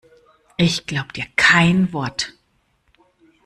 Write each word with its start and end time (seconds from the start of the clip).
Ich 0.57 0.87
glaub 0.87 1.13
dir 1.13 1.27
kein 1.35 1.93
Wort! 1.93 2.33